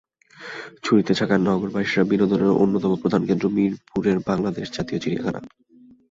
[0.83, 5.39] ছুটিতে থাকা নগরবাসীর বিনোদনের অন্যতম প্রধান কেন্দ্র মিরপুরের বাংলাদেশ জাতীয় চিড়িয়াখানা।